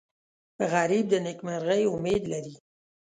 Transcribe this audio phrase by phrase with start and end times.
[0.73, 2.55] غریب د نیکمرغۍ امید لري